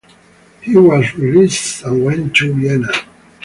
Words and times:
He 0.63 0.75
was 0.75 1.13
released 1.13 1.83
and 1.83 2.03
went 2.03 2.35
to 2.37 2.51
Vienna. 2.55 2.87